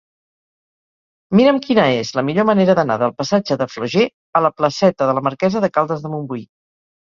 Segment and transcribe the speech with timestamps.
[1.39, 4.09] Mira'm quina és la millor manera d'anar del passatge de Flaugier
[4.41, 6.45] a la placeta de la Marquesa de Caldes de Montbui.